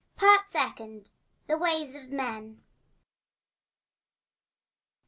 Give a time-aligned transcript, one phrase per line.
[0.15, 1.11] Part Second.
[1.45, 2.63] THE WAYS OF MEN.